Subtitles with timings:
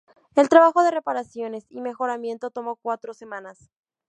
[0.33, 3.69] El trabajo de reparaciones y mejoramiento tomó cuatro semanas.